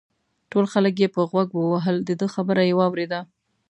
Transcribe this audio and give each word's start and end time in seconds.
ټول 0.51 0.65
خلک 0.73 0.95
یې 1.03 1.07
په 1.15 1.21
غوږ 1.29 1.49
ووهل 1.55 1.97
دده 2.09 2.27
خبره 2.35 2.61
یې 2.67 2.77
واورېده. 2.79 3.19